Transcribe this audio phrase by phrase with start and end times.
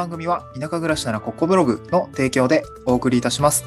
[0.00, 3.66] 番組は田舎暮らしならここブログの提供でお送りいたします。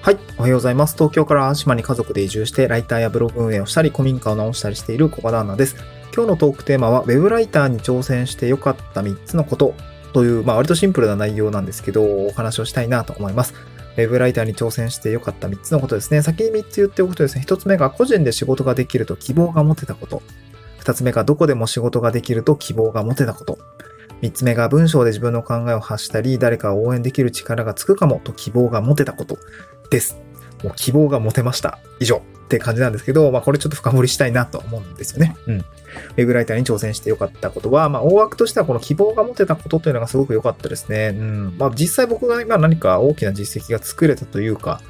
[0.00, 0.18] はい。
[0.38, 0.94] おはようございます。
[0.94, 5.76] 東京から淡島に家族で移住して、ライターやブログ運営をしたり、古民家を直したりしている小場旦那です。
[6.14, 9.74] 今日のトークテーマは、ウェブライターに挑戦して良かった3つのこと
[10.14, 13.52] という、まあ割とシンプルな内容なんですけど、お話をしたいなと思います。
[13.98, 16.22] ウェブライターに挑戦して良かった3つのことですね。
[16.22, 20.22] 先に3つ言っておくとですね、1つ目が個人で仕事ができると希望が持てたこと。
[20.78, 23.58] 2つ目がどこでも仕事ができると希望が持てたこと。
[24.22, 29.38] 3つ目が文章で自分の考えを発したり、誰かを応援できる力がつくかもと希望が持てたこと
[29.90, 30.18] です。
[30.62, 31.78] もう希望が持てました。
[32.00, 35.36] 以上って感じなんですけど、まあこれちょっと深掘りしたいなと思うんですよね。
[35.46, 35.58] うん。
[35.58, 41.14] ウェブライターに挑戦してよかったことは、まあ大枠としてはこの希望が持てたことというのがすごく良かったですね。
[41.16, 41.54] うん。
[41.58, 44.80] まあ実際僕が今何か大きな実績が作れたというか、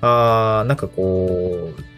[0.00, 1.97] あーなんかこう、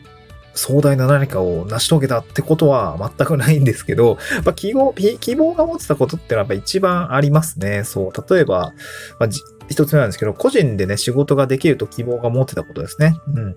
[0.61, 7.83] 壮大な何かを成し遂げたってことは全くないんですけど、まあ、希望、希望が持ってたことってのはやっぱ一番ありますね。
[7.85, 8.35] そう。
[8.35, 8.75] 例えば、
[9.19, 9.29] まあ、
[9.71, 13.17] 一つ目なんですけど、個人でね、仕事ができると希望が持ってたことですね。
[13.35, 13.57] うん。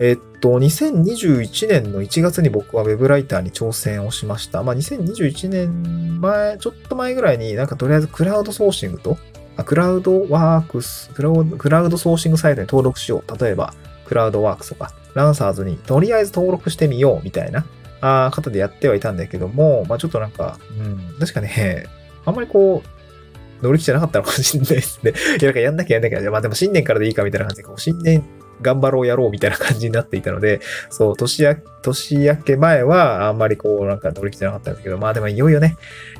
[0.00, 4.64] えっと、2021年の1月に僕はウェブライターに挑戦をしました。
[4.64, 9.18] まあ、2021年前、ちょっと前ぐらいになんかとりあえずクラウドソーシングと、
[9.64, 13.38] クラウドワークスクラウド、クラウドソーシングサイトに登録しよう。
[13.44, 13.72] 例えば、
[14.06, 17.64] クラウドワークスとか、ランサーズにとりあえず登録してみようみたいな
[18.00, 21.86] あ方でやってはいたんだけども、まあちょっとなんか、うん、確かね、
[22.24, 25.12] あんまりこう、乗り気じゃなかったのかもしれないですね。
[25.40, 26.30] いや、なんかやんなきゃやんなきゃ。
[26.30, 28.22] まあでも新年からでいいかみたいな感じで、新年
[28.60, 30.60] 頑張ろうやろうみたいな感じになっていたので、
[30.90, 35.76] そう、年明年明け前はあんまりこう、なんか乗り気じゃなかったんですけど、まあでもいよいよね、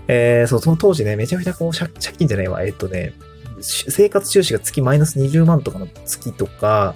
[0.09, 3.13] えー、そう、その当時ね、めちゃめちゃこう、借金じゃないわ、えっとね、
[3.61, 6.95] 生活収支が月マイナス20万とかの月とか、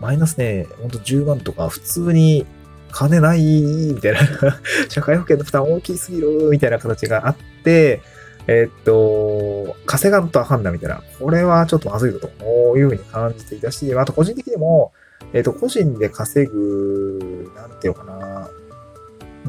[0.00, 2.46] マイナスね、ほんと10万とか、普通に
[2.90, 4.20] 金ない、みたいな
[4.88, 8.00] 社会保険の負担大きすぎる、みたいな形があって、
[8.46, 11.02] えっと、稼がんとあかんな、みたいな。
[11.18, 14.92] これはちょっとまずいぞというふうに感じていたし、あと個人的にも、
[15.32, 18.48] えっと、個人で稼ぐ、なんていうかな。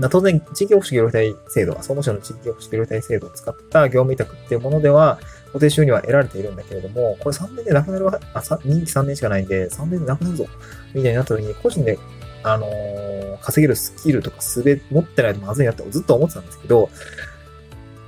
[0.09, 10.45] 当然、地域保守業務体制度は、総務省の地域保守業務体制度を使った業務委託っていうものでは、固定収入は得られているんだけれども、これ3年でなくなるわ、あ、任期3年しかないんで、3年でなくなるぞ、
[10.93, 11.97] みたいになった時に、個人で、
[12.43, 16.89] あのー、稼げるスキルとかすべ、持ってないとまずいなってずっと思ってたんですけど、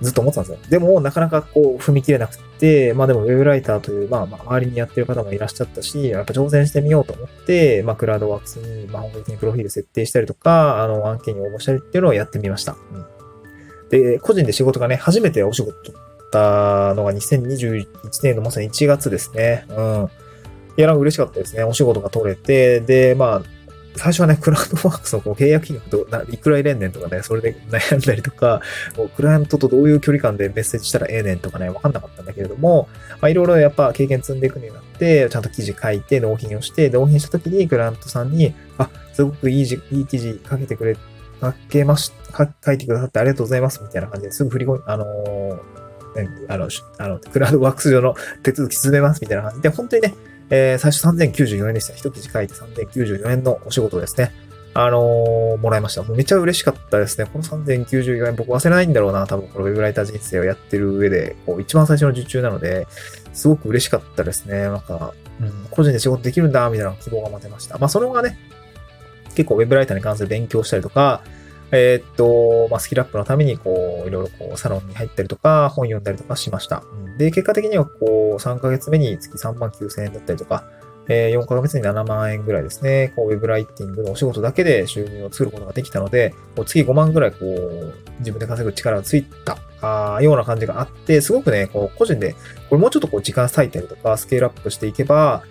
[0.01, 0.69] ずっと思ってたんですよ。
[0.69, 2.43] でも、なかなかこう、踏み切れなくて、
[2.95, 12.73] まあでも、ウェブライターという、まあ、周りにやってる方もいらっしゃったし、やっぱ挑戦してみようと思って、まあ、クラウドワークスに、まあ、本格的にプロフィール設定したりとか、あの、案件に応募したりっていうのをやってみました。
[12.73, 12.75] う
[13.87, 17.85] ん、で、個人で仕事がね、初めてお仕事取ったのが2021
[18.23, 19.65] 年のまさに1月ですね。
[19.69, 20.09] うん。
[20.77, 21.63] いや、なんか嬉しかったですね。
[21.63, 23.60] お仕事が取れて、で、まあ、
[23.95, 28.61] 最初はね、クラウドワークスのこう契約金額といくら入れんねんとかね、それで悩んだりとか、
[28.97, 32.87] もうクライアントとどういう距離感でメッセージしたらええねんとかね、わかんなかったんだけれども、
[33.21, 40.95] まあいろいろやっぱ経験積んでいくようになって、ちゃんと記事書いて納品をして、納品した時にクライアントさんに、あ、すごくいいじいい記事書けてくれ、
[41.41, 42.11] 書けまし、
[42.65, 45.81] 書いてくださってありがとうございます、みたいな感じですぐ振り込み、あのー
[46.49, 50.13] あの、あの、クラウドワークス上の手続き進めますみたいな感じで、本当にね、
[50.51, 51.93] えー、最初3094円でした。
[51.93, 54.31] 一記事書いて3094円のお仕事ですね。
[54.73, 56.03] あのー、もらいました。
[56.03, 57.25] もうめちゃ嬉しかったですね。
[57.25, 59.25] この3094円僕忘れないんだろうな。
[59.27, 62.85] 多分このウェブライター人生をやってる上で、こう一番最初の受注なので、
[63.33, 64.63] すごく嬉しかったですね。
[64.63, 67.77] なんか、うん、個人で仕事できるんだ、みたいな希望が持てました。
[67.77, 68.37] まあそのがね、
[69.35, 71.21] 結構ウェブライターに関する勉強したりとか、
[71.71, 76.83] えー、っと、まあ、スキルアップのために、こう、いろいろこう、サロンに入ったりとか、本読んだりとかしました。
[77.17, 80.65] で、結果的には、こう、3ヶ月目に月3万9千円だったりとか、
[81.07, 92.33] えー、4ヶ月に7万円ぐらいですね、こう、ウェブライティングのお仕事だけで収入を作ることができたので、こう月5万ぐらい、こう、自分で稼ぐ力がついた、あような感じがあって、すごくね、こう、個人で、
[92.69, 95.43] これもうちょっとこう、時間割いたりとか、スケールアップしていけば、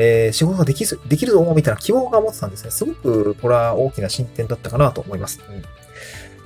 [0.00, 2.70] えー、仕事ができる、できるぞ、みたいな希望が持ってたんですね。
[2.70, 5.40] すごく、これは大きな進展だったかなと思います。
[5.48, 5.62] うん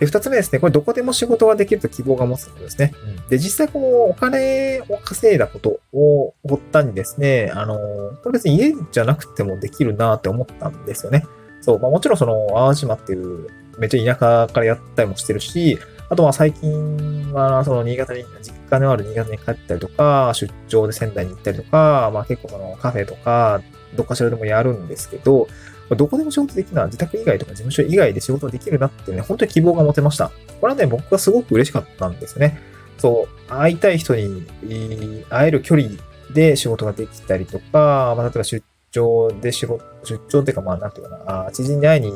[0.02, 2.92] で、二つ目ですね、これどこでも仕事ができると希望が持つことですね。
[3.28, 11.24] で、実際こう、お金を稼いだことを発端にですね、あの、これ別に家じゃなくてもできるなって思ったんですよね。
[11.60, 13.46] そう、まあもちろんその、淡島っていう、
[13.78, 15.78] めっちゃ田舎からやったりもしてるし、
[16.12, 23.62] あとは最近は、その新潟に、実家のある新潟に帰ったりとか、出張で仙台に行ったりとか、まあ結構そのカフェとか、
[23.96, 25.48] どっかしらでもやるんですけど、
[25.96, 30.30] どこでも仕事できるな、自宅以外とか事務所以外で仕事できるなってね、本当に希望が持てました。
[30.60, 32.60] これはね、僕はすごく嬉しかったんですね。
[32.98, 34.44] そう、会いたい人に
[35.30, 35.88] 会える距離
[36.34, 42.12] で仕事ができたりとか、まあ、例えば出張で仕事、出張っていうか、まあ、なんていうかな、知人に会いに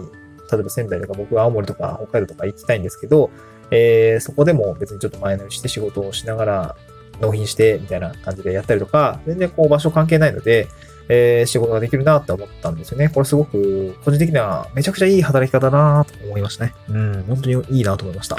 [0.51, 3.31] 例えば仙台とか僕は青森とか北海道とか行きたいんですけど、
[3.71, 6.77] えー、そこでも別にちょっと前乗りして仕事をしながら
[7.21, 10.69] 納品してみたいな感じでやったりとか、全然こう場所関係ないので、
[11.09, 13.09] えー、仕事ができるなって思ったんですよね。
[13.09, 16.75] これすごく、個人的にはめちゃくちゃいい働き方だなと思いましたね。
[16.89, 18.37] うん、本当にいいなと思いました。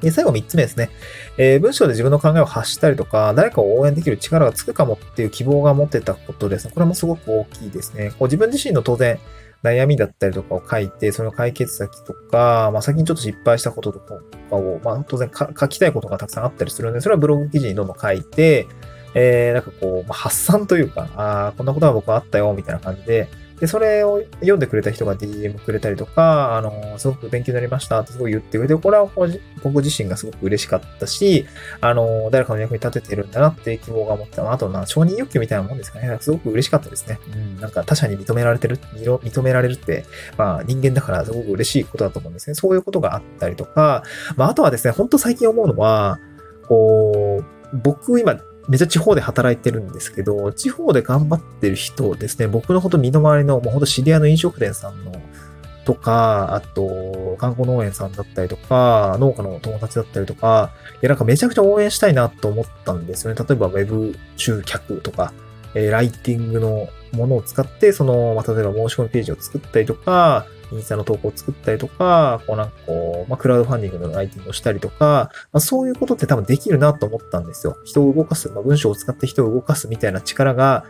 [0.00, 0.90] で、最後3つ目ですね。
[1.38, 6.72] えー、文章で自分の考えを発したりとか、誰かを応援できる力がつくかもっていう希望が持ってたことですね。
[6.74, 8.10] これもすごく大きいですね。
[8.10, 9.18] こう自分自身の当然、
[9.64, 14.14] 悩みだったりとかを書いて、その解決先とか、まあ、先にちょっと失敗したこととか
[14.54, 18.68] を、まあ、当然書きたいことがたくさんあったりするので、それはブログ記事にどんどん書いて、
[19.14, 23.28] えー、なんかこう、ま、発散というか、ああ、こんなことが僕はあったよ、みたいな感じで、
[23.60, 29.08] で、それを読んでくれた人が DM くれたりとか、あの、すごく勉強になりましたってすごい言ってくれて、これは
[29.62, 31.46] 僕自身がすごく嬉しかったし、
[31.80, 36.16] あの、誰かの役に立ててるんだなって希望が持ったあとな、承認欲求みたいなもんですかね。
[36.20, 37.18] すごく嬉しかったですね。
[37.32, 40.04] うん、なんか他者に認められてる、認められるって、
[40.36, 42.54] まあ人間だからすごく嬉しいことだと思うんですね。
[42.54, 44.02] そういうことがあったりとか、
[44.36, 46.18] まああとはですね、ほんと最近思うのは、
[46.66, 48.36] こう、僕今
[48.68, 55.12] めっちゃ地方で働いてるんですけど、地方で頑張ってる人ですね、僕のほんと身の回りの、もうほんと知り合いの飲食店さんの、
[55.84, 63.44] とか、あと、観光農園さんだったりとか、農家の友達だったりとか、いや、なんかめちゃくちゃ応援したいなと思ったんですよね。
[63.46, 65.34] 例えば、ウェブ集客とか、
[65.74, 77.76] えー、ライティングのものを使って、その、まあ、例えば申し込みページを作ったりとか、インスタの投稿を作ったりとか、こうなんかこう、まあ、クラウドファンディングのライティングをしたりとか、まあ、そういうことって多分できるなと思ったんですよ。
[77.84, 80.84] 人を動かす、まあ、文章を使って人を動かすみたいな力が、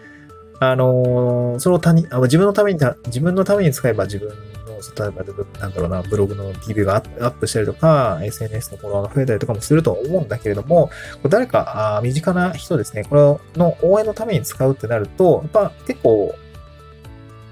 [0.61, 10.91] あのー、その他に、あ自分のために、自分のために使えば自分の、例えば、なんだろうな、ブログの PV がアップしたりとか、SNS のフォロワーが増えたりとかもすると思うんだけれども、
[11.29, 16.35] 誰か、あ身近な人ですね、これの応援のために使うってなると、やっぱ結構、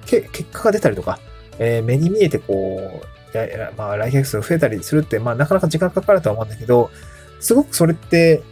[0.06, 1.18] け結果が出たりとか、
[1.64, 3.02] えー、目に見えてこ
[3.34, 6.90] う、やまあ、来客数が増えたりするって、まあ、なかなか時間かかるとは思うんだけど、
[7.40, 8.42] すごくそれって、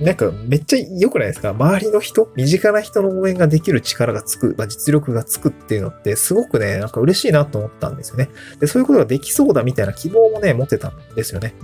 [0.00, 1.50] なんかめっちゃ良くないですか？
[1.50, 8.28] 周りの人、身近な人の応援ができる力がつく、まあ、実力がつくっていうのって、すごくね、なんか嬉しいなと思ったんですよね。
[8.58, 11.54] で、そういうことができそうだみたいな希望もね、持ってたんですよね。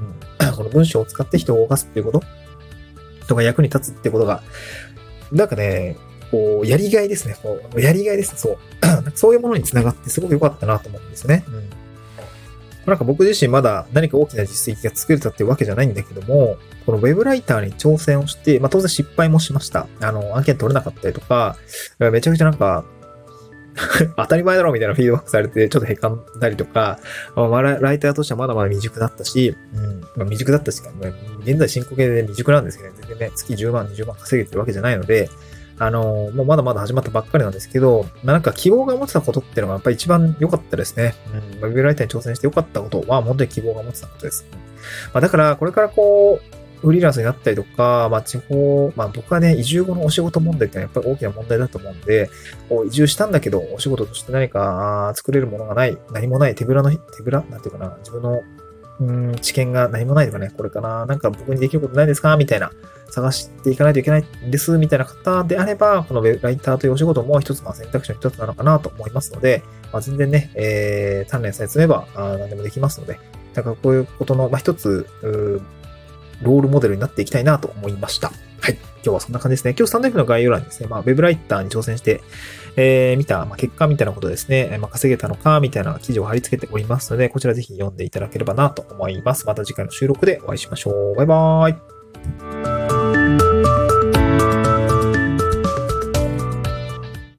[0.41, 2.23] うん、 この文章を使って人を動かすっていうこと
[3.27, 4.45] とか役に立つってことが、
[5.33, 5.97] なんかね、
[6.31, 7.37] こう、やりがいですね。
[7.43, 8.37] こうやりがいです。
[8.37, 8.59] そう。
[9.15, 11.45] そういうものにつながってすごく良かったなと思うんですよね。
[11.49, 11.71] うん。
[12.87, 16.57] なんか僕自身まだ何か大きな実績が作れたっていうわけじゃないんだけども、
[16.87, 19.87] このウェブライターに挑戦をして、まあ当然失敗もしました。
[20.01, 21.57] あの、案件取れなかったりとか、
[21.99, 22.85] めちゃくちゃなんか、
[24.17, 26.99] 当たり前だろみたいなフィードバックされて、ちょっとへかんだりとか、
[27.37, 30.83] まあ、ライターとしてはまだまだ未熟だったし、うん、まあ、未熟だったし、
[31.45, 35.31] 現在進行形で未熟なんですけど、ね、全然ね、月10万、20万稼げてるわけじゃないので、
[35.81, 41.15] あの、もうまだまだ始まったばっかりなんですけど、まあ、なんか希望が持てたことっていうのがやっぱり一番良かったですね。
[41.33, 41.69] うん。
[41.69, 44.45] ウェブライターに挑戦して良かったことは、本当に希望が持てたことです。
[45.15, 52.29] まあ、だから、これからこう、フリーランスになったりとか、まあ、地方、まあ、僕はね、移住後のお仕事問題ってのはやっぱり大きな問題だと思うんで、
[52.69, 58.43] こう移住したんだけど、お仕事として何か作れるものがない、何もない手ぶらの、手ぶらなんていうかな、自分の
[59.01, 62.37] うん、知見が何もないとかね、これかな、なんか僕にできることないですか？
[62.37, 62.71] みたいな、
[63.09, 73.19] 探していかないといけないです、みたいな方であれば、このウェブライターというお仕事も一つの選択肢の一つなのかなと思いますので、まあ、全然ね、えー、鍛錬さえ積めばあ何でもできますので、
[73.55, 75.07] なんかこういうことの、まあ、一つ、
[76.43, 78.33] ロールモデルになっていきたいなと思いました。
[79.03, 79.75] 今日はそんな感じですね。
[79.77, 82.23] 今日スタンド F の概要欄にですね、まあ、ウェブライターに挑戦して、
[82.77, 89.47] えー、見た、まあ、結果みたいなことですね、まあ、稼げたのか、みたいな記事を貼り付けておりますので、こちらぜひ読んでいただければなと思います。
[89.47, 91.17] また次回の収録でお会いしましょう。
[91.17, 92.70] バイバーイ。